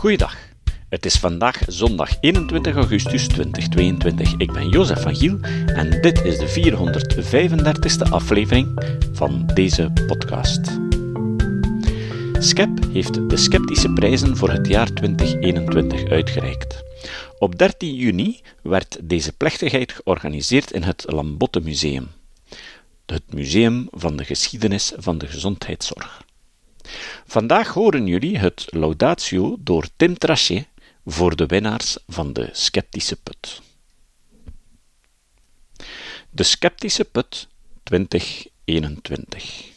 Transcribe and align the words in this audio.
Goeiedag. 0.00 0.36
Het 0.88 1.06
is 1.06 1.18
vandaag 1.18 1.60
zondag 1.66 2.20
21 2.20 2.74
augustus 2.74 3.28
2022. 3.28 4.34
Ik 4.36 4.52
ben 4.52 4.68
Jozef 4.68 5.02
van 5.02 5.16
Giel 5.16 5.38
en 5.66 6.00
dit 6.00 6.24
is 6.24 6.38
de 6.38 6.48
435ste 6.48 8.10
aflevering 8.10 8.96
van 9.12 9.46
deze 9.54 9.92
podcast. 10.06 10.60
SCEP 12.38 12.68
heeft 12.92 13.30
de 13.30 13.36
Sceptische 13.36 13.92
Prijzen 13.92 14.36
voor 14.36 14.50
het 14.50 14.66
jaar 14.66 14.92
2021 14.92 16.10
uitgereikt. 16.10 16.82
Op 17.38 17.58
13 17.58 17.94
juni 17.94 18.40
werd 18.62 18.98
deze 19.02 19.32
plechtigheid 19.32 19.92
georganiseerd 19.92 20.72
in 20.72 20.82
het 20.82 21.04
Lambotte 21.06 21.60
Museum, 21.60 22.08
het 23.06 23.34
museum 23.34 23.88
van 23.90 24.16
de 24.16 24.24
geschiedenis 24.24 24.92
van 24.96 25.18
de 25.18 25.26
gezondheidszorg. 25.26 26.28
Vandaag 27.26 27.68
horen 27.68 28.06
jullie 28.06 28.38
het 28.38 28.66
Laudatio 28.70 29.56
door 29.60 29.86
Tim 29.96 30.18
Trachet 30.18 30.66
voor 31.04 31.36
de 31.36 31.46
winnaars 31.46 31.98
van 32.06 32.32
de 32.32 32.48
Sceptische 32.52 33.16
Put. 33.22 33.60
De 36.30 36.42
Sceptische 36.42 37.04
Put 37.04 37.48
2021. 37.82 39.68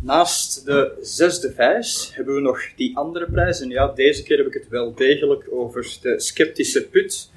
Naast 0.00 0.64
de 0.64 0.98
zesde 1.00 1.52
vijs 1.52 2.10
hebben 2.14 2.34
we 2.34 2.40
nog 2.40 2.74
die 2.76 2.96
andere 2.96 3.30
prijs. 3.30 3.60
En 3.60 3.68
ja, 3.68 3.88
deze 3.88 4.22
keer 4.22 4.36
heb 4.36 4.46
ik 4.46 4.54
het 4.54 4.68
wel 4.68 4.94
degelijk 4.94 5.46
over 5.50 5.98
de 6.02 6.20
Sceptische 6.20 6.88
Put. 6.88 7.30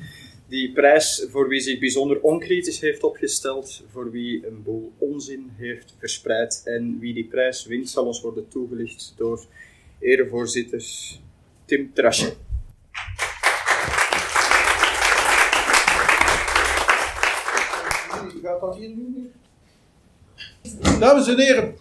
Die 0.50 0.72
prijs 0.72 1.26
voor 1.30 1.48
wie 1.48 1.60
zich 1.60 1.80
bijzonder 1.80 2.22
onkritisch 2.22 2.80
heeft 2.80 3.04
opgesteld, 3.04 3.84
voor 3.92 4.12
wie 4.12 4.48
een 4.48 4.64
boel 4.64 4.92
onzin 4.98 5.52
heeft 5.56 5.96
verspreid. 6.00 6.62
En 6.66 7.00
wie 7.00 7.14
die 7.14 7.26
prijs 7.26 7.66
wint, 7.66 7.90
zal 7.90 8.06
ons 8.06 8.22
worden 8.22 8.48
toegelicht 8.48 9.14
door 9.18 9.46
erevoorzitter 10.00 10.86
Tim 11.66 11.94
Trasje. 11.94 12.34
Gaat 18.44 18.62
dat 18.62 18.76
hier 18.76 18.90
nu? 18.90 19.32
Dames 21.00 21.28
en 21.28 21.40
heren, 21.40 21.76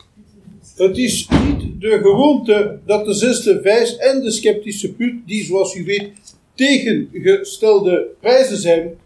het 0.76 0.98
is 0.98 1.28
niet 1.28 1.80
de 1.80 1.98
gewoonte 2.02 2.80
dat 2.86 3.04
de 3.04 3.14
zesde 3.14 3.60
vijs 3.62 3.96
en 3.96 4.22
de 4.22 4.30
sceptische 4.30 4.94
put, 4.94 5.14
die 5.26 5.44
zoals 5.44 5.74
u 5.74 5.84
weet 5.84 6.12
tegengestelde 6.56 8.06
prijzen 8.20 8.56
zijn, 8.56 8.98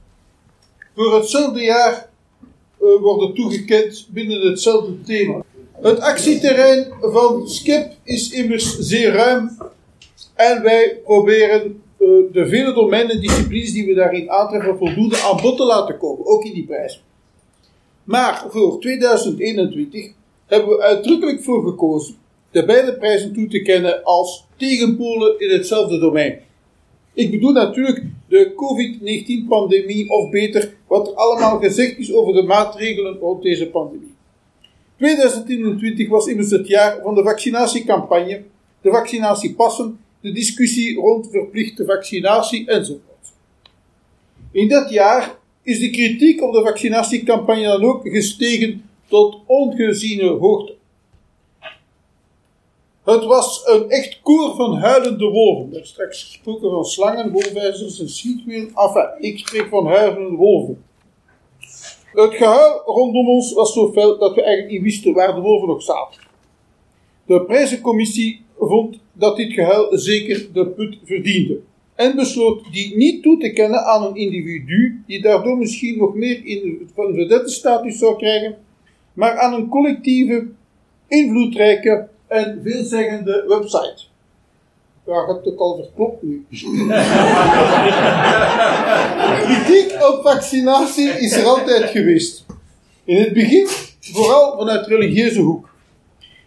voor 0.95 1.15
hetzelfde 1.15 1.61
jaar 1.61 2.09
uh, 2.83 3.01
worden 3.01 3.35
toegekend 3.35 4.09
binnen 4.11 4.41
hetzelfde 4.41 5.01
thema. 5.03 5.45
Het 5.81 6.01
actieterrein 6.01 6.93
van 7.01 7.49
SCEP 7.49 7.93
is 8.03 8.31
immers 8.31 8.79
zeer 8.79 9.13
ruim 9.13 9.59
en 10.35 10.63
wij 10.63 11.01
proberen 11.05 11.83
uh, 11.99 12.09
de 12.33 12.49
vele 12.49 12.73
domeinen, 12.73 13.21
disciplines 13.21 13.73
die 13.73 13.87
we 13.87 13.95
daarin 13.95 14.31
aantreffen, 14.31 14.79
voldoende 14.79 15.19
aan 15.19 15.43
bod 15.43 15.57
te 15.57 15.65
laten 15.65 15.99
komen, 15.99 16.27
ook 16.27 16.45
in 16.45 16.55
die 16.55 16.67
prijs. 16.67 17.03
Maar 18.05 18.47
voor 18.49 18.81
2021 18.81 20.13
hebben 20.47 20.69
we 20.77 20.83
uitdrukkelijk 20.83 21.43
voor 21.43 21.65
gekozen 21.65 22.15
de 22.51 22.65
beide 22.65 22.97
prijzen 22.97 23.33
toe 23.33 23.47
te 23.49 23.63
kennen 23.63 24.05
als 24.05 24.47
tegenpolen 24.57 25.41
in 25.41 25.51
hetzelfde 25.51 25.99
domein. 25.99 26.41
Ik 27.15 27.31
bedoel 27.31 27.53
natuurlijk 27.53 28.05
de 28.29 28.53
COVID-19-pandemie, 28.57 30.11
of 30.11 30.31
beter 30.31 30.75
wat 30.87 31.09
er 31.09 31.15
allemaal 31.15 31.59
gezegd 31.59 31.99
is 31.99 32.13
over 32.13 32.35
de 32.35 32.43
maatregelen 32.43 33.19
rond 33.19 33.43
deze 33.43 33.69
pandemie. 33.69 34.15
2021 34.97 36.09
was 36.09 36.27
immers 36.27 36.51
het 36.51 36.69
jaar 36.69 37.01
van 37.03 37.15
de 37.15 37.23
vaccinatiecampagne, 37.23 38.43
de 38.81 38.91
vaccinatiepassen, 38.91 39.99
de 40.21 40.33
discussie 40.33 40.97
rond 40.97 41.29
verplichte 41.31 41.85
vaccinatie 41.85 42.67
enzovoort. 42.67 43.33
In 44.53 44.69
dat 44.69 44.91
jaar 44.91 45.39
is 45.63 45.79
de 45.79 45.91
kritiek 45.91 46.43
op 46.43 46.53
de 46.53 46.63
vaccinatiecampagne 46.63 47.67
dan 47.67 47.85
ook 47.85 48.09
gestegen 48.09 48.83
tot 49.09 49.39
ongeziene 49.47 50.29
hoogte. 50.29 50.75
Het 53.11 53.25
was 53.25 53.63
een 53.65 53.89
echt 53.89 54.21
koer 54.23 54.55
van 54.55 54.75
huilende 54.75 55.25
wolven. 55.25 55.79
Er 55.79 55.87
straks 55.87 56.23
gesproken 56.23 56.71
van 56.71 56.85
slangen, 56.85 57.33
wolvijzers 57.33 58.01
en 58.01 58.09
schietwielen. 58.09 58.71
Enfin, 58.75 59.09
ik 59.19 59.39
spreek 59.39 59.69
van 59.69 59.87
huilende 59.87 60.37
wolven. 60.37 60.85
Het 62.13 62.35
gehuil 62.35 62.83
rondom 62.85 63.29
ons 63.29 63.53
was 63.53 63.73
zo 63.73 63.93
fel 63.93 64.19
dat 64.19 64.35
we 64.35 64.43
eigenlijk 64.43 64.73
niet 64.73 64.83
wisten 64.83 65.15
waar 65.15 65.35
de 65.35 65.41
wolven 65.41 65.69
nog 65.69 65.83
zaten. 65.83 66.21
De 67.27 67.45
prijzencommissie 67.45 68.45
vond 68.59 68.99
dat 69.13 69.37
dit 69.37 69.53
gehuil 69.53 69.99
zeker 69.99 70.53
de 70.53 70.67
put 70.67 70.99
verdiende. 71.05 71.61
En 71.95 72.17
besloot 72.17 72.73
die 72.73 72.97
niet 72.97 73.23
toe 73.23 73.39
te 73.39 73.53
kennen 73.53 73.85
aan 73.85 74.05
een 74.05 74.17
individu 74.17 75.03
die 75.07 75.23
daardoor 75.23 75.59
misschien 75.59 75.99
nog 75.99 76.15
meer 76.15 76.45
in 76.45 76.91
van 76.95 77.15
vedette 77.15 77.51
status 77.51 77.99
zou 77.99 78.17
krijgen, 78.17 78.59
maar 79.13 79.39
aan 79.39 79.55
een 79.55 79.69
collectieve, 79.69 80.49
invloedrijke 81.09 82.09
en 82.31 82.61
veelzeggende 82.63 83.45
website. 83.49 84.03
Ja, 85.07 85.21
je 85.21 85.33
hebt 85.33 85.45
het 85.45 85.59
al 85.59 85.77
verklopt 85.77 86.23
nu. 86.23 86.47
Kritiek 89.45 89.93
op 90.09 90.21
vaccinatie 90.23 91.09
is 91.09 91.37
er 91.37 91.45
altijd 91.45 91.91
geweest. 91.91 92.47
In 93.05 93.17
het 93.17 93.33
begin 93.33 93.67
vooral 94.01 94.59
vanuit 94.59 94.87
religieuze 94.87 95.41
hoek. 95.41 95.69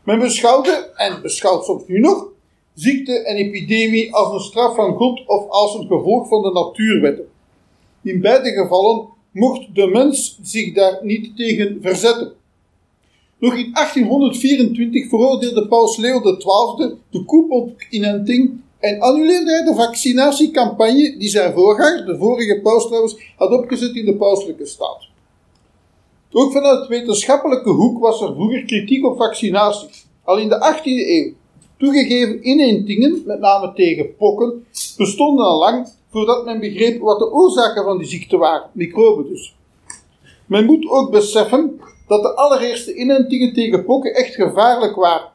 Men 0.03 0.19
beschouwde, 0.19 0.91
en 0.95 1.21
beschouwt 1.21 1.65
soms 1.65 1.83
nu 1.87 1.99
nog, 1.99 2.27
ziekte 2.73 3.23
en 3.23 3.35
epidemie 3.35 4.13
als 4.13 4.33
een 4.33 4.49
straf 4.49 4.75
van 4.75 4.95
God 4.95 5.27
of 5.27 5.49
als 5.49 5.75
een 5.75 5.87
gevolg 5.87 6.27
van 6.27 6.41
de 6.41 6.51
natuurwetten. 6.51 7.25
In 8.03 8.21
beide 8.21 8.49
gevallen 8.49 9.07
mocht 9.31 9.75
de 9.75 9.87
mens 9.87 10.39
zich 10.41 10.73
daar 10.73 10.99
niet 11.01 11.37
tegen 11.37 11.79
verzetten. 11.81 12.33
Nog 13.43 13.55
in 13.55 13.73
1824 13.73 15.09
veroordeelde 15.09 15.67
paus 15.67 15.97
Leo 15.97 16.19
XII 16.19 16.95
de 17.09 17.25
koepel-inenting 17.25 18.61
en 18.79 18.99
annuleerde 18.99 19.51
hij 19.51 19.63
de 19.63 19.75
vaccinatiecampagne 19.75 21.17
die 21.17 21.29
zijn 21.29 21.53
voorganger, 21.53 22.05
de 22.05 22.17
vorige 22.17 22.59
paus 22.63 22.85
trouwens, 22.85 23.15
had 23.37 23.51
opgezet 23.51 23.95
in 23.95 24.05
de 24.05 24.15
pauselijke 24.15 24.65
staat. 24.65 25.07
Ook 26.31 26.51
vanuit 26.51 26.87
wetenschappelijke 26.87 27.69
hoek 27.69 27.99
was 27.99 28.21
er 28.21 28.33
vroeger 28.33 28.63
kritiek 28.63 29.05
op 29.05 29.17
vaccinatie. 29.17 29.89
Al 30.23 30.37
in 30.37 30.49
de 30.49 30.73
18e 30.73 30.83
eeuw. 30.83 31.33
Toegegeven 31.77 32.49
inentingen, 32.49 33.23
met 33.25 33.39
name 33.39 33.73
tegen 33.73 34.15
pokken, 34.15 34.65
bestonden 34.97 35.45
al 35.45 35.59
lang 35.59 35.87
voordat 36.09 36.45
men 36.45 36.59
begreep 36.59 37.01
wat 37.01 37.19
de 37.19 37.31
oorzaken 37.31 37.83
van 37.83 37.97
die 37.97 38.07
ziekte 38.07 38.37
waren, 38.37 38.69
microben 38.73 39.27
dus. 39.27 39.55
Men 40.45 40.65
moet 40.65 40.89
ook 40.89 41.11
beseffen 41.11 41.79
dat 42.07 42.21
de 42.21 42.33
allereerste 42.33 42.95
inentingen 42.95 43.53
tegen 43.53 43.85
pokken 43.85 44.15
echt 44.15 44.35
gevaarlijk 44.35 44.95
waren. 44.95 45.31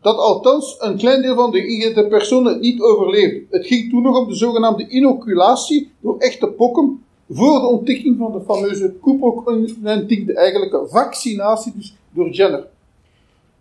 Dat 0.00 0.16
althans 0.16 0.76
een 0.78 0.96
klein 0.96 1.22
deel 1.22 1.34
van 1.34 1.50
de 1.50 1.66
ingeënte 1.66 2.06
personen 2.06 2.60
niet 2.60 2.80
overleefde. 2.80 3.42
Het 3.50 3.66
ging 3.66 3.90
toen 3.90 4.02
nog 4.02 4.18
om 4.18 4.28
de 4.28 4.34
zogenaamde 4.34 4.88
inoculatie 4.88 5.90
door 6.00 6.18
echte 6.18 6.46
pokken 6.46 7.04
voor 7.30 7.60
de 7.60 7.66
ontdekking 7.66 8.16
van 8.18 8.32
de 8.32 8.40
fameuze 8.40 8.94
koepok-inenting, 9.00 10.26
de 10.26 10.34
eigenlijke 10.34 10.86
vaccinatie 10.88 11.72
dus 11.76 11.96
door 12.10 12.30
Jenner. 12.30 12.66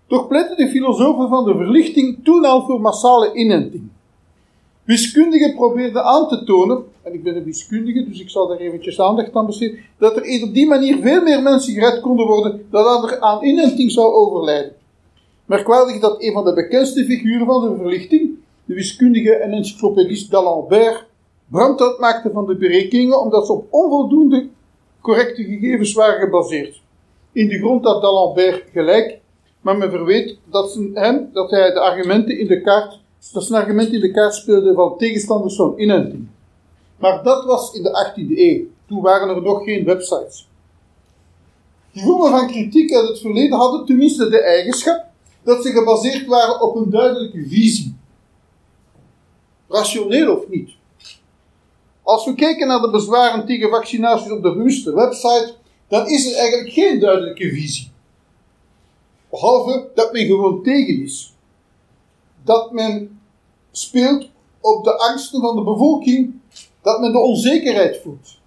Toch 0.08 0.28
pleitten 0.28 0.58
de 0.58 0.68
filosofen 0.68 1.30
van 1.30 1.46
de 1.46 1.56
verlichting 1.56 2.24
toen 2.24 2.46
al 2.46 2.66
voor 2.66 2.82
massale 2.82 3.34
inenting. 3.34 3.90
Wiskundigen 4.86 5.56
probeerden 5.56 6.04
aan 6.04 6.28
te 6.28 6.44
tonen, 6.44 6.84
en 7.02 7.14
ik 7.14 7.24
ben 7.24 7.36
een 7.36 7.44
wiskundige, 7.44 8.08
dus 8.08 8.20
ik 8.20 8.30
zal 8.30 8.48
daar 8.48 8.58
eventjes 8.58 9.00
aandacht 9.00 9.36
aan 9.36 9.46
besteden, 9.46 9.80
dat 9.98 10.16
er 10.16 10.44
op 10.44 10.54
die 10.54 10.68
manier 10.68 10.98
veel 11.02 11.22
meer 11.22 11.42
mensen 11.42 11.74
gered 11.74 12.02
konden 12.02 12.28
worden 12.28 12.68
dan 12.70 13.10
er 13.10 13.20
aan 13.20 13.44
inenting 13.44 13.92
zou 13.92 14.14
overlijden. 14.14 14.74
Merkwaardig 15.46 16.00
dat 16.00 16.24
een 16.24 16.34
van 16.34 16.46
de 16.46 16.54
bekendste 16.54 17.06
figuren 17.06 17.46
van 17.46 17.62
de 17.62 17.76
verlichting, 17.76 18.30
de 18.66 18.74
wiskundige 18.74 19.36
en 19.36 19.52
encyclopedist 19.52 20.32
d'Alembert, 20.32 21.06
brand 21.48 22.00
maakte 22.00 22.30
van 22.34 22.46
de 22.46 22.56
berekeningen 22.56 23.22
omdat 23.22 23.46
ze 23.46 23.54
op 23.54 23.68
onvoldoende 23.70 24.48
correcte 25.02 25.44
gegevens 25.44 25.94
waren 25.94 26.20
gebaseerd. 26.20 26.82
In 27.32 27.48
de 27.48 27.58
grond 27.58 27.86
had 27.86 28.02
d'Alembert 28.02 28.64
gelijk, 28.72 29.20
maar 29.62 29.78
men 29.78 29.92
verweet 29.92 30.38
dat, 30.52 30.80
hem, 30.94 31.30
dat 31.34 31.52
hij 31.52 31.74
de 31.74 31.80
argumenten 31.80 32.40
in 32.40 32.48
de 32.48 32.62
kaart 32.62 33.04
dat 33.34 33.44
zijn 33.44 33.62
argument 33.62 33.94
in 33.94 34.00
de 34.00 34.12
kaart 34.12 34.36
speelde 34.36 34.74
van 34.74 34.98
tegenstanders 34.98 35.56
van 35.56 35.74
inenting. 35.78 36.28
Maar 36.98 37.24
dat 37.24 37.46
was 37.46 37.74
in 37.74 37.84
de 37.84 38.14
18e 38.14 38.38
eeuw. 38.38 38.66
Toen 38.88 39.02
waren 39.02 39.36
er 39.36 39.42
nog 39.42 39.64
geen 39.64 39.86
websites. 39.86 40.48
Die 41.92 42.04
vormen 42.04 42.30
van 42.30 42.48
kritiek 42.48 42.94
uit 42.94 43.08
het 43.08 43.20
verleden 43.20 43.58
hadden 43.58 43.86
tenminste 43.86 44.30
de 44.30 44.42
eigenschap 44.42 45.06
dat 45.44 45.64
ze 45.64 45.72
gebaseerd 45.72 46.26
waren 46.26 46.62
op 46.62 46.76
een 46.76 46.90
duidelijke 46.90 47.46
visie. 47.48 47.96
Rationeel 49.70 50.36
of 50.36 50.48
niet. 50.50 50.70
Als 52.04 52.26
we 52.26 52.36
kijken 52.36 52.68
naar 52.68 52.82
de 52.82 52.90
bezwaren 52.90 53.46
tegen 53.46 53.70
vaccinaties 53.70 54.32
op 54.32 54.44
de 54.44 54.54
bewuste 54.54 54.94
website, 54.94 55.54
dan 55.88 56.08
is 56.08 56.32
er 56.32 56.38
eigenlijk 56.38 56.74
geen 56.74 57.00
duidelijke 57.00 57.50
visie. 57.50 57.92
Behalve 59.30 59.88
dat 59.96 60.14
men 60.14 60.26
gewoon 60.26 60.64
tegen 60.64 61.04
is. 61.04 61.35
Dat 62.46 62.72
men 62.72 63.20
speelt 63.72 64.30
op 64.60 64.84
de 64.84 64.98
angsten 64.98 65.42
van 65.42 65.56
de 65.56 65.64
bevolking, 65.64 66.34
dat 66.82 67.00
men 67.00 67.12
de 67.12 67.20
onzekerheid 67.20 67.98
voelt. 67.98 68.40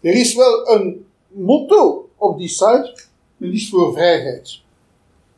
Er 0.00 0.14
is 0.14 0.34
wel 0.34 0.70
een 0.70 1.06
motto 1.28 2.08
op 2.16 2.38
die 2.38 2.48
site, 2.48 2.94
men 3.36 3.52
is 3.52 3.68
voor 3.70 3.92
vrijheid. 3.92 4.60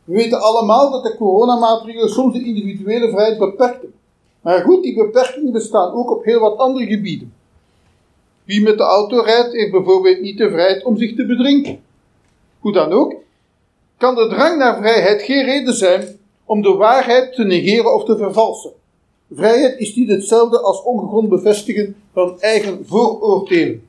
We 0.05 0.15
weten 0.15 0.41
allemaal 0.41 0.91
dat 0.91 1.03
de 1.03 1.17
coronamaatregelen 1.17 2.09
soms 2.09 2.33
de 2.33 2.45
individuele 2.45 3.11
vrijheid 3.11 3.39
beperken. 3.39 3.93
Maar 4.41 4.61
goed, 4.61 4.83
die 4.83 4.95
beperkingen 4.95 5.53
bestaan 5.53 5.93
ook 5.93 6.11
op 6.11 6.25
heel 6.25 6.41
wat 6.41 6.59
andere 6.59 6.87
gebieden. 6.87 7.35
Wie 8.45 8.63
met 8.63 8.79
de 8.79 8.85
auto 8.85 9.21
rijdt, 9.21 9.53
heeft 9.53 9.71
bijvoorbeeld 9.71 10.21
niet 10.21 10.39
de 10.39 10.51
vrijheid 10.51 10.85
om 10.85 10.97
zich 10.97 11.15
te 11.15 11.27
bedrinken. 11.27 11.83
Hoe 12.61 12.73
dan 12.73 12.93
ook, 12.93 13.15
kan 13.97 14.15
de 14.15 14.29
drang 14.29 14.59
naar 14.59 14.77
vrijheid 14.77 15.23
geen 15.23 15.45
reden 15.45 15.75
zijn 15.75 16.21
om 16.53 16.63
de 16.63 16.75
waarheid 16.75 17.35
te 17.35 17.45
negeren 17.45 17.95
of 17.95 18.05
te 18.05 18.17
vervalsen. 18.17 18.73
Vrijheid 19.35 19.79
is 19.79 19.95
niet 19.95 20.09
hetzelfde 20.09 20.61
als 20.61 20.83
ongegrond 20.83 21.29
bevestigen 21.29 21.97
van 22.13 22.41
eigen 22.41 22.87
vooroordelen. 22.87 23.89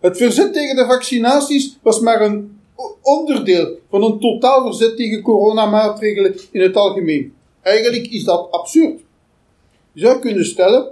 Het 0.00 0.16
verzet 0.16 0.52
tegen 0.52 0.76
de 0.76 0.84
vaccinaties 0.86 1.78
was 1.82 2.00
maar 2.00 2.20
een 2.20 2.60
onderdeel 3.02 3.78
van 3.90 4.02
een 4.02 4.20
totaal 4.20 4.62
verzet 4.62 4.96
tegen 4.96 5.22
coronamaatregelen 5.22 6.40
in 6.50 6.60
het 6.60 6.76
algemeen. 6.76 7.34
Eigenlijk 7.62 8.06
is 8.06 8.24
dat 8.24 8.50
absurd. 8.50 9.00
Je 9.92 10.00
zou 10.00 10.18
kunnen 10.18 10.44
stellen 10.44 10.90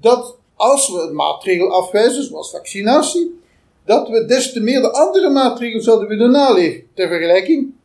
dat 0.00 0.36
als 0.54 0.88
we 0.88 1.00
een 1.00 1.14
maatregel 1.14 1.70
afwijzen, 1.72 2.24
zoals 2.24 2.50
vaccinatie, 2.50 3.40
dat 3.84 4.08
we 4.08 4.24
des 4.24 4.52
te 4.52 4.60
meer 4.60 4.80
de 4.80 4.92
andere 4.92 5.30
maatregelen 5.30 5.84
zouden 5.84 6.08
willen 6.08 6.30
naleven. 6.30 6.82
Ter 6.94 7.08
vergelijking, 7.08 7.76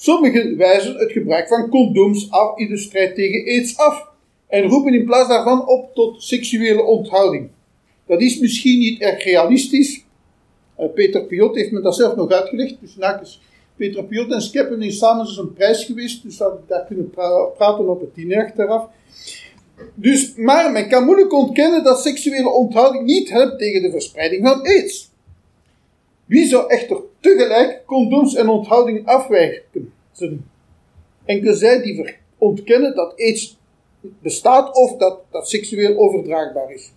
sommigen 0.00 0.56
wijzen 0.56 0.96
het 0.96 1.12
gebruik 1.12 1.48
van 1.48 1.68
condooms 1.68 2.30
af 2.30 2.58
in 2.58 2.68
de 2.68 2.76
strijd 2.76 3.14
tegen 3.14 3.44
aids 3.46 3.76
af 3.76 4.08
en 4.46 4.68
roepen 4.68 4.94
in 4.94 5.04
plaats 5.04 5.28
daarvan 5.28 5.68
op 5.68 5.94
tot 5.94 6.22
seksuele 6.22 6.82
onthouding. 6.82 7.48
Dat 8.06 8.20
is 8.20 8.38
misschien 8.38 8.78
niet 8.78 9.00
erg 9.00 9.24
realistisch. 9.24 10.04
Uh, 10.78 10.86
Peter 10.94 11.24
Piot 11.24 11.54
heeft 11.54 11.70
me 11.70 11.80
dat 11.80 11.96
zelf 11.96 12.16
nog 12.16 12.30
uitgelegd. 12.30 12.76
Dus 12.80 12.96
nakens 12.96 13.40
Peter 13.76 14.04
Piot 14.04 14.32
en 14.32 14.42
Skeppen 14.42 14.82
is 14.82 14.98
samen 14.98 15.24
dus 15.24 15.36
een 15.36 15.52
prijs 15.52 15.84
geweest. 15.84 16.22
Dus 16.22 16.36
daar 16.66 16.84
kunnen 16.86 17.10
praten 17.56 17.88
op 17.88 18.00
het 18.00 18.14
tien 18.14 18.36
achteraf. 18.36 18.88
Dus, 19.94 20.34
maar 20.36 20.72
men 20.72 20.88
kan 20.88 21.04
moeilijk 21.04 21.32
ontkennen 21.32 21.84
dat 21.84 22.02
seksuele 22.02 22.48
onthouding 22.48 23.04
niet 23.04 23.30
helpt 23.30 23.58
tegen 23.58 23.82
de 23.82 23.90
verspreiding 23.90 24.46
van 24.46 24.66
aids. 24.66 25.09
Wie 26.30 26.46
zou 26.46 26.68
echter 26.68 26.96
tegelijk 27.20 27.82
condooms 27.86 28.34
en 28.34 28.48
onthouding 28.48 29.06
afwijken? 29.06 29.92
Enkel 31.24 31.54
zij 31.54 31.82
die 31.82 32.14
ontkennen 32.38 32.94
dat 32.94 33.14
aids 33.16 33.58
bestaat 34.22 34.76
of 34.76 34.96
dat 34.96 35.20
dat 35.30 35.48
seksueel 35.48 35.96
overdraagbaar 35.98 36.72
is. 36.72 36.92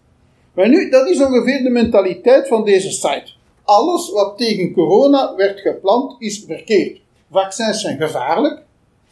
Maar 0.53 0.69
nu, 0.69 0.89
dat 0.89 1.09
is 1.09 1.21
ongeveer 1.21 1.63
de 1.63 1.69
mentaliteit 1.69 2.47
van 2.47 2.65
deze 2.65 2.91
site. 2.91 3.31
Alles 3.63 4.11
wat 4.11 4.37
tegen 4.37 4.73
corona 4.73 5.35
werd 5.35 5.59
gepland 5.59 6.15
is 6.19 6.43
verkeerd. 6.47 7.01
Vaccins 7.31 7.81
zijn 7.81 7.97
gevaarlijk, 7.97 8.61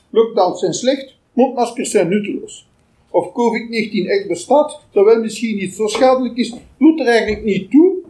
lockdowns 0.10 0.60
zijn 0.60 0.74
slecht, 0.74 1.16
mondmaskers 1.34 1.92
zijn 1.92 2.08
nutteloos. 2.08 2.68
Of 3.10 3.28
COVID-19 3.28 4.10
echt 4.10 4.28
bestaat, 4.28 4.82
terwijl 4.92 5.20
misschien 5.20 5.56
niet 5.56 5.74
zo 5.74 5.88
schadelijk 5.88 6.38
is, 6.38 6.54
doet 6.78 7.00
er 7.00 7.08
eigenlijk 7.08 7.44
niet 7.44 7.72
toe 7.72 8.01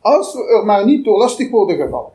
als 0.00 0.34
we 0.34 0.44
er 0.44 0.64
maar 0.64 0.84
niet 0.84 1.04
door 1.04 1.18
lastig 1.18 1.50
worden 1.50 1.76
gevallen. 1.76 2.12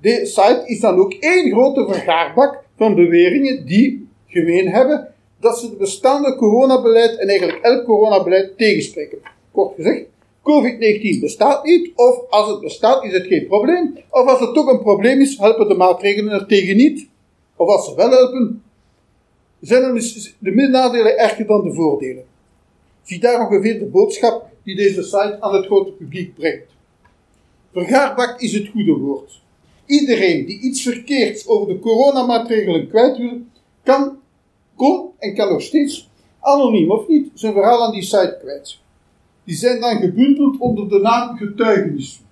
De 0.00 0.26
site 0.26 0.62
is 0.64 0.80
dan 0.80 0.98
ook 0.98 1.12
één 1.12 1.50
grote 1.50 1.86
vergaarbak 1.86 2.64
van 2.76 2.94
beweringen 2.94 3.66
die 3.66 4.08
gemeen 4.26 4.68
hebben 4.68 5.14
dat 5.40 5.58
ze 5.58 5.66
het 5.66 5.78
bestaande 5.78 6.36
coronabeleid 6.36 7.18
en 7.18 7.28
eigenlijk 7.28 7.64
elk 7.64 7.84
coronabeleid 7.84 8.58
tegenspreken. 8.58 9.18
Kort 9.52 9.74
gezegd, 9.74 10.04
COVID-19 10.40 11.20
bestaat 11.20 11.64
niet, 11.64 11.92
of 11.94 12.30
als 12.30 12.50
het 12.50 12.60
bestaat 12.60 13.04
is 13.04 13.12
het 13.12 13.26
geen 13.26 13.46
probleem, 13.46 13.98
of 14.10 14.26
als 14.28 14.40
het 14.40 14.54
toch 14.54 14.66
een 14.66 14.82
probleem 14.82 15.20
is, 15.20 15.38
helpen 15.38 15.68
de 15.68 15.74
maatregelen 15.74 16.32
er 16.32 16.46
tegen 16.46 16.76
niet, 16.76 17.08
of 17.56 17.68
als 17.68 17.84
ze 17.88 17.94
wel 17.94 18.10
helpen, 18.10 18.62
zijn 19.60 19.94
de 20.38 20.68
nadelen 20.70 21.18
erger 21.18 21.46
dan 21.46 21.64
de 21.64 21.72
voordelen. 21.72 22.24
Zie 23.02 23.20
daar 23.20 23.40
ongeveer 23.40 23.78
de 23.78 23.84
boodschap 23.84 24.46
die 24.66 24.76
deze 24.76 25.02
site 25.02 25.36
aan 25.40 25.54
het 25.54 25.66
grote 25.66 25.90
publiek 25.90 26.34
brengt. 26.34 26.70
Vergaarbak 27.72 28.40
is 28.40 28.52
het 28.52 28.68
goede 28.68 28.92
woord. 28.92 29.40
Iedereen 29.86 30.46
die 30.46 30.60
iets 30.60 30.82
verkeerds 30.82 31.46
over 31.46 31.74
de 31.74 31.78
coronamaatregelen 31.78 32.88
kwijt 32.88 33.16
wil, 33.16 33.40
kan, 33.82 34.18
kon 34.74 35.10
en 35.18 35.34
kan 35.34 35.48
nog 35.48 35.62
steeds, 35.62 36.08
anoniem 36.40 36.90
of 36.90 37.08
niet, 37.08 37.30
zijn 37.34 37.52
verhaal 37.52 37.84
aan 37.84 37.92
die 37.92 38.02
site 38.02 38.38
kwijt. 38.40 38.78
Die 39.44 39.54
zijn 39.54 39.80
dan 39.80 39.96
gebundeld 39.96 40.58
onder 40.58 40.88
de 40.88 40.98
naam 40.98 41.36
getuigenissen. 41.36 42.24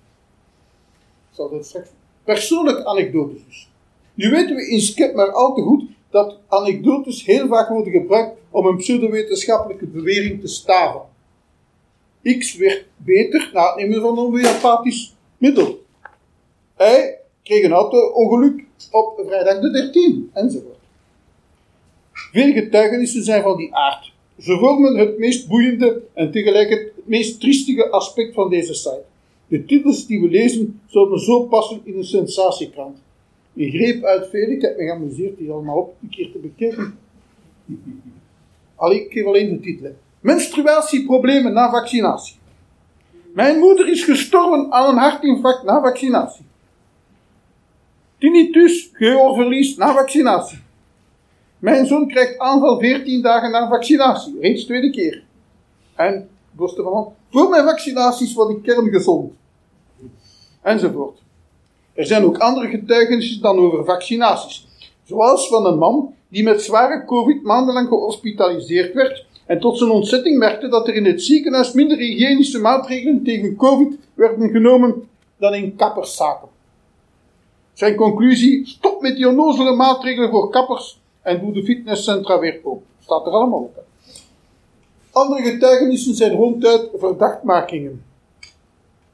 Zal 1.31 1.49
dat 1.49 1.65
straks. 1.65 1.89
Persoonlijke 2.23 2.85
anekdotes 2.85 3.41
dus. 3.47 3.69
Nu 4.13 4.29
weten 4.29 4.55
we 4.55 4.69
in 4.69 4.81
Skep 4.81 5.15
maar 5.15 5.31
al 5.31 5.53
te 5.53 5.61
goed 5.61 5.83
dat 6.09 6.39
anekdotes 6.47 7.25
heel 7.25 7.47
vaak 7.47 7.69
worden 7.69 7.91
gebruikt 7.91 8.37
om 8.49 8.65
een 8.65 8.77
pseudowetenschappelijke 8.77 9.85
bewering 9.85 10.41
te 10.41 10.47
staven. 10.47 11.13
X 12.33 12.57
werd 12.57 12.85
beter 12.97 13.49
na 13.53 13.67
het 13.67 13.75
nemen 13.75 14.01
van 14.01 14.09
een 14.09 14.17
homeopathisch 14.17 15.15
middel. 15.37 15.83
Hij 16.75 17.19
kreeg 17.43 17.63
een 17.63 17.71
auto-ongeluk 17.71 18.63
op 18.91 19.23
vrijdag 19.27 19.59
de 19.59 19.71
13 19.71 20.29
enzovoort. 20.33 20.79
Veel 22.11 22.53
getuigenissen 22.53 23.23
zijn 23.23 23.41
van 23.41 23.57
die 23.57 23.75
aard. 23.75 24.13
Ze 24.39 24.57
vormen 24.57 24.97
het 24.97 25.17
meest 25.17 25.47
boeiende 25.47 26.01
en 26.13 26.31
tegelijk 26.31 26.69
het 26.69 26.91
meest 27.03 27.39
triestige 27.39 27.89
aspect 27.89 28.33
van 28.33 28.49
deze 28.49 28.73
site. 28.73 29.03
De 29.47 29.65
titels 29.65 30.07
die 30.07 30.21
we 30.21 30.29
lezen 30.29 30.81
zouden 30.85 31.19
zo 31.19 31.43
passen 31.43 31.81
in 31.83 31.97
een 31.97 32.03
sensatiekrant. 32.03 32.97
Ik 33.53 33.73
greep 33.73 34.03
uit 34.03 34.29
veel, 34.29 34.49
ik 34.49 34.61
heb 34.61 34.77
me 34.77 34.83
geamuseerd 34.83 35.37
die 35.37 35.51
allemaal 35.51 35.77
op 35.77 35.95
een 36.01 36.09
keer 36.09 36.31
te 36.31 36.37
bekijken. 36.37 36.97
Allee, 38.75 39.05
ik 39.05 39.11
geef 39.11 39.25
alleen 39.25 39.49
de 39.49 39.59
titel. 39.59 39.95
Menstruatieproblemen 40.25 41.53
na 41.53 41.69
vaccinatie. 41.69 42.35
Mijn 43.33 43.59
moeder 43.59 43.87
is 43.87 44.03
gestorven 44.03 44.71
aan 44.71 44.89
een 44.89 44.97
hartinfarct 44.97 45.63
na 45.63 45.81
vaccinatie. 45.81 46.45
Tinnitus, 48.17 48.89
gehoorverlies 48.93 49.75
na 49.77 49.93
vaccinatie. 49.93 50.59
Mijn 51.59 51.85
zoon 51.85 52.07
krijgt 52.07 52.39
aanval 52.39 52.79
14 52.79 53.21
dagen 53.21 53.51
na 53.51 53.67
vaccinatie, 53.67 54.39
reeds 54.39 54.65
tweede 54.65 54.89
keer. 54.89 55.23
En, 55.95 56.29
borsten 56.51 56.83
van 56.83 57.13
voor 57.29 57.49
mijn 57.49 57.63
vaccinaties 57.63 58.33
was 58.33 58.49
ik 58.49 58.61
kerngezond. 58.61 59.33
Enzovoort. 60.61 61.21
Er 61.93 62.05
zijn 62.05 62.23
ook 62.23 62.37
andere 62.37 62.69
getuigenissen 62.69 63.41
dan 63.41 63.57
over 63.57 63.85
vaccinaties. 63.85 64.67
Zoals 65.03 65.47
van 65.47 65.65
een 65.65 65.77
man 65.77 66.13
die 66.27 66.43
met 66.43 66.61
zware 66.61 67.05
COVID 67.05 67.43
maandenlang 67.43 67.87
gehospitaliseerd 67.87 68.93
werd 68.93 69.24
en 69.45 69.59
tot 69.59 69.77
zijn 69.77 69.89
ontzetting 69.89 70.37
merkte 70.37 70.67
dat 70.67 70.87
er 70.87 70.95
in 70.95 71.05
het 71.05 71.23
ziekenhuis 71.23 71.73
minder 71.73 71.97
hygiënische 71.97 72.59
maatregelen 72.59 73.23
tegen 73.23 73.55
COVID 73.55 73.97
werden 74.13 74.49
genomen 74.49 75.07
dan 75.37 75.53
in 75.53 75.75
kapperszaken. 75.75 76.47
Zijn 77.73 77.95
conclusie: 77.95 78.67
stop 78.67 79.01
met 79.01 79.15
die 79.15 79.27
onnozele 79.27 79.75
maatregelen 79.75 80.29
voor 80.29 80.49
kappers 80.49 80.99
en 81.21 81.39
doe 81.39 81.53
de 81.53 81.63
fitnesscentra 81.63 82.39
weer 82.39 82.59
open. 82.63 82.85
Staat 82.99 83.25
er 83.25 83.31
allemaal 83.31 83.59
op. 83.59 83.83
Andere 85.11 85.41
getuigenissen 85.41 86.15
zijn 86.15 86.31
ronduit 86.31 86.89
verdachtmakingen. 86.93 88.03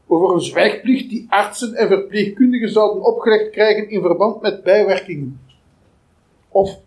Over 0.08 0.34
een 0.34 0.42
zwijgplicht 0.42 1.10
die 1.10 1.26
artsen 1.30 1.74
en 1.74 1.88
verpleegkundigen 1.88 2.70
zouden 2.70 3.04
opgelegd 3.04 3.50
krijgen 3.50 3.90
in 3.90 4.02
verband 4.02 4.42
met 4.42 4.64
bijwerkingen. 4.64 5.42
Of, 6.50 6.80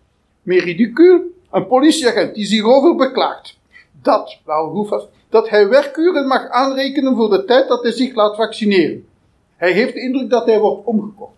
meer 0.42 0.62
een 1.54 1.66
politieagent 1.66 2.34
die 2.34 2.46
zich 2.46 2.64
over 2.64 2.96
beklaagt 2.96 3.58
dat, 4.02 4.38
nou 4.46 4.88
dat 5.28 5.49
hij 5.49 5.68
werkuren 5.68 6.26
mag 6.26 6.49
aanrekenen 6.49 7.16
voor 7.16 7.30
de 7.30 7.44
tijd 7.44 7.68
dat 7.68 7.82
hij 7.82 7.92
zich 7.92 8.14
laat 8.14 8.37
vaccineren. 8.37 9.06
Hij 9.56 9.73
heeft 9.73 9.92
de 9.92 10.00
indruk 10.00 10.30
dat 10.30 10.46
hij 10.46 10.61
wordt 10.61 10.87
omgekocht. 10.87 11.32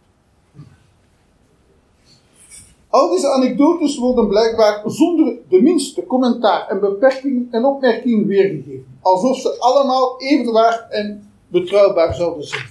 Al 2.88 3.10
deze 3.10 3.28
anekdotes 3.28 3.98
worden 3.98 4.28
blijkbaar 4.28 4.82
zonder 4.86 5.36
de 5.48 5.62
minste 5.62 6.06
commentaar 6.06 6.68
en 6.68 6.80
beperking 6.80 7.48
en 7.50 7.64
opmerking 7.64 8.26
weergegeven, 8.26 8.98
alsof 9.00 9.36
ze 9.36 9.56
allemaal 9.58 10.20
even 10.20 10.52
waar 10.52 10.86
en 10.90 11.30
betrouwbaar 11.48 12.14
zouden 12.14 12.44
zijn. 12.44 12.66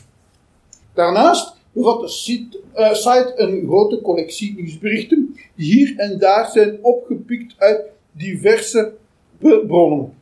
Daarnaast 0.94 1.55
bevat 1.76 2.02
de 2.02 2.08
site, 2.08 2.60
uh, 2.76 2.94
site 2.94 3.34
een 3.36 3.64
grote 3.68 4.02
collectie 4.02 4.56
nieuwsberichten, 4.56 5.36
die 5.56 5.74
hier 5.74 5.94
en 5.98 6.20
daar 6.20 6.50
zijn 6.52 6.78
opgepikt 6.82 7.54
uit 7.58 7.82
diverse 8.12 8.94
bronnen. 9.40 10.14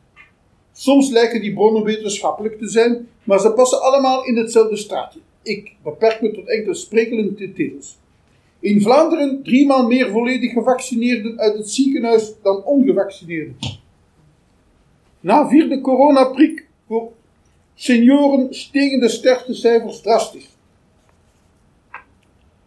Soms 0.72 1.10
lijken 1.10 1.40
die 1.40 1.52
bronnen 1.52 1.84
wetenschappelijk 1.84 2.58
te 2.58 2.68
zijn, 2.68 3.08
maar 3.24 3.40
ze 3.40 3.52
passen 3.52 3.82
allemaal 3.82 4.24
in 4.24 4.36
hetzelfde 4.36 4.76
straatje. 4.76 5.20
Ik 5.42 5.72
beperk 5.82 6.20
me 6.20 6.30
tot 6.30 6.48
enkele 6.48 6.74
sprekende 6.74 7.34
titels. 7.34 7.98
In 8.60 8.80
Vlaanderen 8.82 9.42
driemaal 9.42 9.86
meer 9.86 10.10
volledig 10.10 10.52
gevaccineerden 10.52 11.38
uit 11.38 11.56
het 11.56 11.70
ziekenhuis 11.70 12.32
dan 12.42 12.64
ongevaccineerden. 12.64 13.56
Na 15.20 15.48
vierde 15.48 15.80
coronaprik 15.80 16.66
voor 16.86 17.12
senioren 17.74 18.54
stegen 18.54 19.00
de 19.00 19.08
sterftecijfers 19.08 20.00
drastisch. 20.00 20.53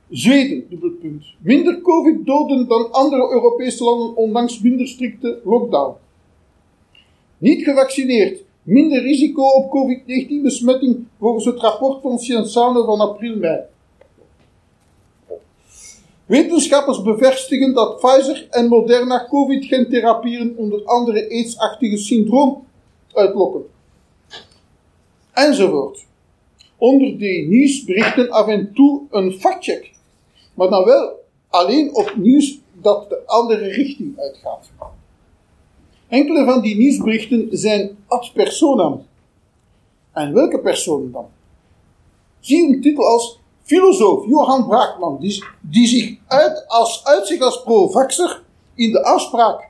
Zweden, 0.10 0.66
dubbelpunt. 0.70 1.26
Minder 1.40 1.82
covid-doden 1.82 2.68
dan 2.68 2.92
andere 2.92 3.32
Europese 3.32 3.84
landen 3.84 4.16
ondanks 4.16 4.62
minder 4.62 4.88
strikte 4.88 5.42
lockdown. 5.44 5.96
Niet 7.38 7.64
gevaccineerd, 7.64 8.44
minder 8.64 9.02
risico 9.02 9.44
op 9.44 9.70
covid-19-besmetting 9.72 11.06
volgens 11.20 11.46
het 11.46 11.60
rapport 11.60 12.02
van 12.02 12.20
Cienzano 12.20 12.86
van 12.86 13.00
april-mei. 13.00 13.60
Wetenschappers 16.26 17.02
bevestigen 17.02 17.74
dat 17.74 18.00
Pfizer 18.00 18.48
en 18.50 18.68
Moderna 18.68 19.28
covid-gentherapieën 19.30 20.54
onder 20.58 20.86
andere 20.86 21.30
aidsachtige 21.30 21.98
syndroom 21.98 22.66
uitlokken. 23.14 23.66
Enzovoort. 25.34 26.06
Onder 26.78 27.18
die 27.18 27.48
nieuwsberichten 27.48 28.30
af 28.30 28.48
en 28.48 28.74
toe 28.74 29.02
een 29.10 29.32
factcheck, 29.32 29.92
maar 30.58 30.70
dan 30.70 30.86
wel 30.86 31.24
alleen 31.50 31.96
op 31.96 32.14
nieuws 32.16 32.60
dat 32.74 33.10
de 33.10 33.22
andere 33.26 33.68
richting 33.68 34.20
uitgaat. 34.20 34.70
Enkele 36.08 36.46
van 36.46 36.62
die 36.62 36.78
nieuwsberichten 36.78 37.48
zijn 37.52 37.98
ad 38.08 38.32
personam. 38.34 39.06
En 40.12 40.34
welke 40.34 40.60
personen 40.60 41.12
dan? 41.12 41.26
Zie 42.40 42.76
een 42.76 42.82
titel 42.82 43.06
als 43.06 43.40
filosoof 43.62 44.26
Johan 44.26 44.68
Braakman, 44.68 45.18
die, 45.20 45.44
die 45.62 45.88
zich 45.88 46.18
uit 46.28 46.68
als, 46.68 47.06
uit 47.06 47.42
als 47.42 47.64
pro-vaxer 47.64 48.44
in 48.76 48.92
de 48.92 49.04
afspraak 49.04 49.70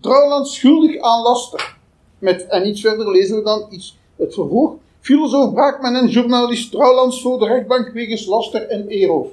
Trouwland 0.00 0.48
schuldig 0.48 1.00
aan 1.00 1.22
laster. 1.22 1.76
Met, 2.18 2.46
en 2.46 2.66
iets 2.66 2.80
verder 2.80 3.10
lezen 3.10 3.36
we 3.36 3.42
dan 3.42 3.66
iets, 3.70 3.98
het 4.16 4.34
vervolg. 4.34 4.74
Filosoof 5.00 5.52
Braakman 5.52 5.94
en 5.94 6.08
journalist 6.08 6.70
Trouwlands 6.70 7.22
voor 7.22 7.38
de 7.38 7.46
rechtbank 7.46 7.92
wegens 7.92 8.26
laster 8.26 8.68
en 8.68 8.88
eeroof. 8.88 9.28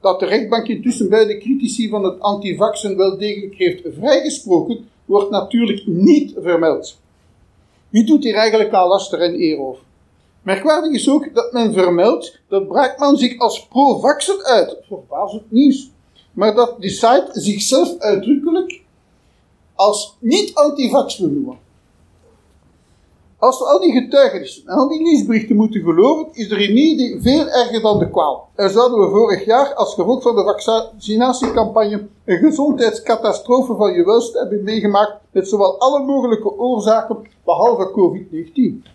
Dat 0.00 0.20
de 0.20 0.26
rechtbank 0.26 0.68
intussen 0.68 1.08
bij 1.08 1.26
de 1.26 1.38
critici 1.38 1.88
van 1.88 2.04
het 2.04 2.20
antivaxen 2.20 2.96
wel 2.96 3.18
degelijk 3.18 3.54
heeft 3.54 3.82
vrijgesproken, 3.98 4.88
wordt 5.04 5.30
natuurlijk 5.30 5.86
niet 5.86 6.34
vermeld. 6.38 6.98
Wie 7.88 8.04
doet 8.04 8.24
hier 8.24 8.34
eigenlijk 8.34 8.72
aan 8.72 8.88
laster 8.88 9.20
en 9.20 9.34
eeroof? 9.34 9.78
Merkwaardig 10.42 10.92
is 10.92 11.08
ook 11.08 11.34
dat 11.34 11.52
men 11.52 11.72
vermeldt 11.72 12.40
dat 12.48 12.68
Braakman 12.68 13.16
zich 13.16 13.38
als 13.38 13.66
pro-vaxer 13.66 14.44
uit, 14.44 14.76
verbazend 14.86 15.50
nieuws, 15.50 15.90
maar 16.32 16.54
dat 16.54 16.80
de 16.80 16.88
site 16.88 17.28
zichzelf 17.32 17.98
uitdrukkelijk 17.98 18.80
als 19.74 20.16
niet-antivax 20.18 21.18
wil 21.18 21.28
noemen. 21.28 21.58
Als 23.40 23.58
we 23.58 23.64
al 23.64 23.80
die 23.80 23.92
getuigenissen 23.92 24.66
en 24.66 24.76
al 24.76 24.88
die 24.88 25.02
nieuwsberichten 25.02 25.56
moeten 25.56 25.82
geloven, 25.82 26.28
is 26.32 26.48
de 26.48 26.54
remedie 26.54 27.20
veel 27.20 27.48
erger 27.48 27.80
dan 27.80 27.98
de 27.98 28.10
kwaal. 28.10 28.48
Er 28.54 28.70
zouden 28.70 29.00
we 29.00 29.08
vorig 29.08 29.44
jaar, 29.44 29.74
als 29.74 29.94
gevolg 29.94 30.22
van 30.22 30.34
de 30.34 30.42
vaccinatiecampagne, 30.42 32.08
een 32.24 32.38
gezondheidscatastrofe 32.38 33.74
van 33.74 33.92
je 33.92 34.04
welste 34.04 34.38
hebben 34.38 34.62
meegemaakt 34.62 35.12
met 35.30 35.48
zowel 35.48 35.78
alle 35.78 36.04
mogelijke 36.04 36.58
oorzaken, 36.58 37.26
behalve 37.44 37.90
COVID-19. 37.90 38.88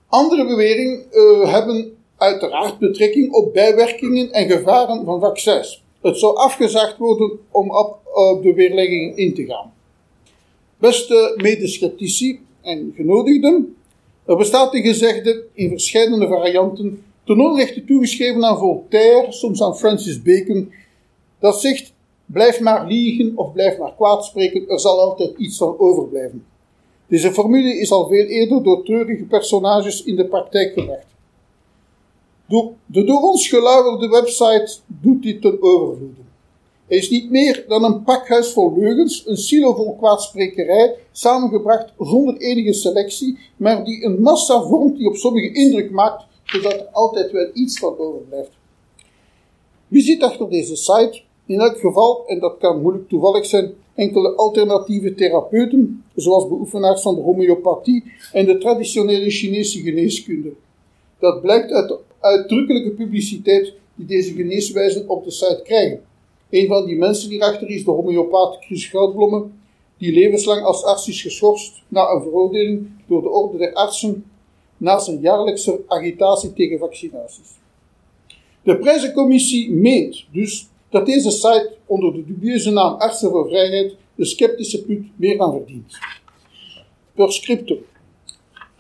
Andere 0.08 0.46
beweringen 0.46 1.06
uh, 1.12 1.52
hebben 1.52 1.98
uiteraard 2.18 2.80
betrekking 2.80 3.34
op 3.34 3.54
bijwerkingen 3.54 4.32
en 4.32 4.50
gevaren 4.50 5.06
van 5.06 5.20
vaccins. 5.20 5.84
Het 6.02 6.18
zou 6.18 6.36
afgezegd 6.36 6.98
worden 6.98 7.40
om 7.52 7.72
op, 7.72 8.00
de 8.44 8.54
weerleggingen 8.54 9.18
in 9.18 9.34
te 9.34 9.46
gaan. 9.46 9.74
Beste 10.78 11.34
medesceptici 11.42 12.40
en 12.62 12.94
genodigden, 12.96 13.76
er 14.26 14.38
bestaat 14.38 14.74
een 14.74 14.84
gezegde 14.84 15.44
in 15.54 15.70
verschillende 15.70 16.28
varianten, 16.28 17.04
ten 17.24 17.40
onrechte 17.40 17.86
toegeschreven 17.86 18.44
aan 18.44 18.58
Voltaire, 18.58 19.32
soms 19.32 19.62
aan 19.62 19.78
Francis 19.78 20.22
Bacon, 20.22 20.72
dat 21.40 21.62
zegt, 21.62 21.94
blijf 22.26 22.60
maar 22.60 22.88
liegen 22.88 23.32
of 23.36 23.54
blijf 23.54 23.78
maar 23.78 23.94
kwaad 23.96 24.26
spreken, 24.26 24.70
er 24.70 24.80
zal 24.80 25.00
altijd 25.00 25.38
iets 25.38 25.58
van 25.58 25.80
overblijven. 25.80 26.46
Deze 27.08 27.32
formule 27.32 27.80
is 27.80 27.92
al 27.92 28.08
veel 28.08 28.26
eerder 28.26 28.64
door 28.64 28.84
treurige 28.84 29.24
personages 29.24 30.04
in 30.04 30.16
de 30.16 30.26
praktijk 30.26 30.74
gebracht. 30.74 31.06
De 32.86 33.04
door 33.04 33.22
ons 33.22 33.48
gelauwerde 33.48 34.08
website 34.08 34.78
doet 34.88 35.24
dit 35.24 35.42
ten 35.42 35.62
overvloede. 35.62 36.22
Hij 36.88 36.98
is 36.98 37.10
niet 37.10 37.30
meer 37.30 37.66
dan 37.68 37.84
een 37.84 38.04
pakhuis 38.04 38.52
vol 38.52 38.74
leugens, 38.78 39.28
een 39.28 39.38
silo 39.38 39.74
vol 39.74 39.96
kwaadsprekerij, 39.96 40.96
samengebracht 41.12 41.94
zonder 41.98 42.38
enige 42.38 42.74
selectie, 42.74 43.38
maar 43.58 43.86
die 43.86 44.06
een 44.06 44.22
massa 44.22 44.62
vormt 44.62 44.98
die 44.98 45.08
op 45.08 45.16
sommige 45.16 45.52
indruk 45.52 45.92
maakt, 45.92 46.26
zodat 46.44 46.74
er 46.74 46.88
altijd 46.92 47.32
wel 47.32 47.50
iets 47.54 47.80
van 47.80 47.98
overblijft. 47.98 48.52
Wie 49.88 50.02
zit 50.02 50.24
achter 50.24 50.50
deze 50.50 50.76
site? 50.76 51.22
In 51.46 51.60
elk 51.60 51.80
geval, 51.80 52.24
en 52.28 52.40
dat 52.40 52.58
kan 52.58 52.82
moeilijk 52.82 53.10
toevallig 53.10 53.46
zijn, 53.46 53.74
enkele 53.96 54.36
alternatieve 54.36 55.14
therapeuten, 55.14 56.04
zoals 56.16 56.48
beoefenaars 56.48 57.02
van 57.02 57.16
de 57.16 57.22
homeopathie 57.22 58.04
en 58.32 58.46
de 58.46 58.58
traditionele 58.58 59.30
Chinese 59.30 59.80
geneeskunde. 59.80 60.54
Dat 61.22 61.42
blijkt 61.42 61.72
uit 61.72 61.88
de 61.88 62.00
uitdrukkelijke 62.20 62.92
publiciteit 62.92 63.74
die 63.96 64.06
deze 64.06 64.34
geneeswijzen 64.34 65.10
op 65.10 65.24
de 65.24 65.32
site 65.32 65.62
krijgen. 65.64 66.02
Een 66.50 66.68
van 66.68 66.86
die 66.86 66.98
mensen 66.98 67.30
hierachter 67.30 67.70
is 67.70 67.84
de 67.84 67.92
homeopaat 67.92 68.58
Chris 68.60 68.92
die 69.98 70.14
levenslang 70.14 70.64
als 70.64 70.84
arts 70.84 71.08
is 71.08 71.22
geschorst 71.22 71.82
na 71.88 72.10
een 72.10 72.22
veroordeling 72.22 72.90
door 73.08 73.22
de 73.22 73.30
Orde 73.30 73.58
der 73.58 73.74
Artsen 73.74 74.26
na 74.78 75.00
zijn 75.00 75.20
jaarlijkse 75.20 75.82
agitatie 75.88 76.54
tegen 76.54 76.80
vaccinaties. 76.80 77.50
De 78.64 78.78
prijzencommissie 78.78 79.72
meent 79.72 80.26
dus 80.32 80.68
dat 80.90 81.06
deze 81.06 81.32
site 81.32 81.74
onder 81.86 82.14
de 82.14 82.26
dubieuze 82.26 82.72
naam 82.72 82.94
Artsen 82.94 83.30
voor 83.30 83.48
Vrijheid 83.48 83.96
de 84.16 84.26
sceptische 84.26 84.84
put 84.84 85.06
meer 85.16 85.38
dan 85.38 85.52
verdient. 85.52 85.98
Per 87.16 87.32
scriptum. 87.32 87.86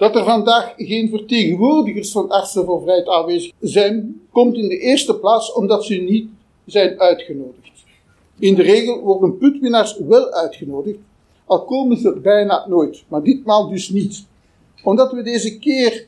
Dat 0.01 0.15
er 0.15 0.24
vandaag 0.24 0.74
geen 0.77 1.10
vertegenwoordigers 1.10 2.12
van 2.12 2.29
Artsen 2.29 2.65
voor 2.65 2.81
Vrijheid 2.81 3.08
aanwezig 3.08 3.51
zijn, 3.60 4.22
komt 4.31 4.55
in 4.55 4.67
de 4.67 4.77
eerste 4.77 5.15
plaats 5.15 5.53
omdat 5.53 5.86
ze 5.86 5.96
niet 5.96 6.29
zijn 6.65 7.00
uitgenodigd. 7.00 7.72
In 8.39 8.55
de 8.55 8.62
regel 8.62 9.00
worden 9.00 9.38
putwinnaars 9.38 9.98
wel 9.98 10.31
uitgenodigd, 10.31 10.98
al 11.46 11.63
komen 11.63 11.98
ze 11.98 12.20
bijna 12.20 12.65
nooit, 12.67 13.03
maar 13.08 13.24
ditmaal 13.24 13.70
dus 13.70 13.89
niet. 13.89 14.25
Omdat 14.84 15.12
we 15.12 15.22
deze 15.22 15.60
keer 15.60 16.08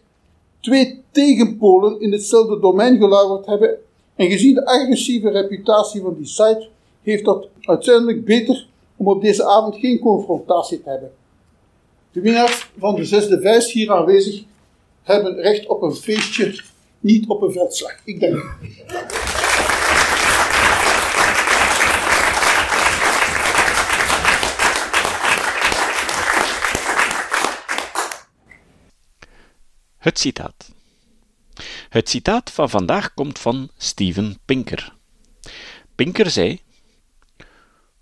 twee 0.60 1.02
tegenpolen 1.12 2.00
in 2.02 2.12
hetzelfde 2.12 2.60
domein 2.60 2.98
gelauwerd 2.98 3.46
hebben 3.46 3.78
en 4.16 4.30
gezien 4.30 4.54
de 4.54 4.66
agressieve 4.66 5.30
reputatie 5.30 6.02
van 6.02 6.16
die 6.18 6.28
site, 6.28 6.68
heeft 7.02 7.26
dat 7.26 7.48
uiteindelijk 7.62 8.26
beter 8.26 8.68
om 8.96 9.08
op 9.08 9.22
deze 9.22 9.46
avond 9.46 9.76
geen 9.76 10.00
confrontatie 10.00 10.82
te 10.82 10.90
hebben. 10.90 11.12
De 12.14 12.22
winnaars 12.22 12.70
van 12.78 12.96
de 12.96 13.06
zesde 13.06 13.42
vijs 13.42 13.72
hier 13.72 13.92
aanwezig 13.92 14.44
hebben 15.04 15.36
recht 15.36 15.68
op 15.68 15.82
een 15.82 15.96
feestje, 15.96 16.64
niet 17.00 17.28
op 17.28 17.42
een 17.42 17.52
veldslag. 17.52 17.96
Ik 18.04 18.20
denk. 18.20 18.56
Het 29.98 30.20
citaat. 30.20 30.72
Het 31.90 32.10
citaat 32.10 32.52
van 32.52 32.70
vandaag 32.70 33.14
komt 33.14 33.40
van 33.40 33.70
Steven 33.78 34.40
Pinker. 34.46 34.94
Pinker 35.96 36.30
zei: 36.30 36.62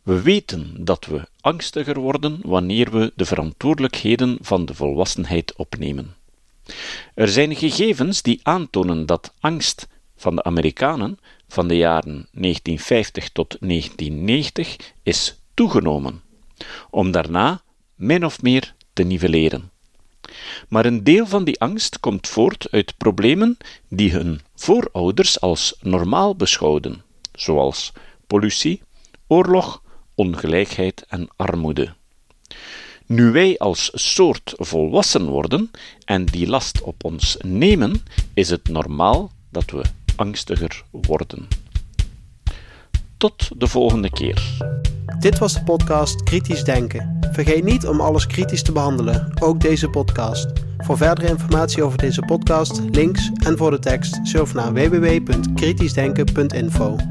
We 0.03 0.21
weten 0.21 0.85
dat 0.85 1.05
we 1.05 1.27
angstiger 1.41 1.99
worden 1.99 2.39
wanneer 2.41 2.91
we 2.91 3.11
de 3.15 3.25
verantwoordelijkheden 3.25 4.37
van 4.41 4.65
de 4.65 4.73
volwassenheid 4.73 5.55
opnemen. 5.55 6.15
Er 7.13 7.27
zijn 7.27 7.55
gegevens 7.55 8.21
die 8.21 8.39
aantonen 8.43 9.05
dat 9.05 9.33
angst 9.39 9.87
van 10.15 10.35
de 10.35 10.43
Amerikanen 10.43 11.19
van 11.47 11.67
de 11.67 11.77
jaren 11.77 12.27
1950 12.31 13.29
tot 13.29 13.57
1990 13.59 14.77
is 15.03 15.35
toegenomen, 15.53 16.21
om 16.89 17.11
daarna 17.11 17.61
min 17.95 18.25
of 18.25 18.41
meer 18.41 18.73
te 18.93 19.03
nivelleren. 19.03 19.71
Maar 20.67 20.85
een 20.85 21.03
deel 21.03 21.27
van 21.27 21.43
die 21.43 21.59
angst 21.59 21.99
komt 21.99 22.27
voort 22.27 22.67
uit 22.71 22.97
problemen 22.97 23.57
die 23.87 24.11
hun 24.11 24.41
voorouders 24.55 25.41
als 25.41 25.75
normaal 25.81 26.35
beschouwden, 26.35 27.03
zoals 27.33 27.91
pollutie, 28.27 28.81
oorlog, 29.27 29.80
ongelijkheid 30.21 31.05
en 31.09 31.27
armoede. 31.35 31.93
Nu 33.05 33.31
wij 33.31 33.57
als 33.57 33.91
soort 33.93 34.53
volwassen 34.57 35.25
worden 35.25 35.71
en 36.05 36.25
die 36.25 36.47
last 36.47 36.81
op 36.81 37.03
ons 37.03 37.37
nemen, 37.41 38.03
is 38.33 38.49
het 38.49 38.69
normaal 38.69 39.31
dat 39.49 39.71
we 39.71 39.81
angstiger 40.15 40.83
worden. 40.91 41.47
Tot 43.17 43.49
de 43.57 43.67
volgende 43.67 44.09
keer. 44.09 44.57
Dit 45.19 45.39
was 45.39 45.53
de 45.53 45.63
podcast 45.63 46.23
Kritisch 46.23 46.63
Denken. 46.63 47.19
Vergeet 47.31 47.63
niet 47.63 47.87
om 47.87 48.01
alles 48.01 48.27
kritisch 48.27 48.63
te 48.63 48.71
behandelen, 48.71 49.31
ook 49.39 49.59
deze 49.59 49.89
podcast. 49.89 50.47
Voor 50.77 50.97
verdere 50.97 51.27
informatie 51.27 51.83
over 51.83 51.97
deze 51.97 52.21
podcast, 52.21 52.81
links 52.91 53.31
en 53.45 53.57
voor 53.57 53.71
de 53.71 53.79
tekst, 53.79 54.19
surf 54.23 54.53
naar 54.53 54.73
www.kritischdenken.info. 54.73 57.10